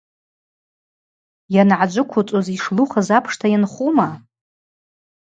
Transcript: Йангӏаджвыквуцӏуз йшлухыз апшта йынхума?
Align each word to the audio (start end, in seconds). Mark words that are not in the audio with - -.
Йангӏаджвыквуцӏуз 1.55 2.47
йшлухыз 2.55 3.07
апшта 3.17 3.47
йынхума? 3.49 4.09